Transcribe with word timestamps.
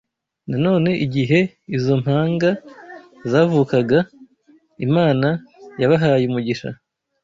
Nanone 0.49 0.91
igihe 1.05 1.39
izo 1.77 1.93
mpanga 2.03 2.49
zavukaga, 3.31 3.99
Imana 4.87 5.27
yabahaye 5.81 6.23
umugisha 6.27 6.69